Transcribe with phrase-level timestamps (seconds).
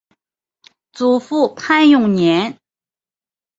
[0.93, 2.57] 祖父潘永年。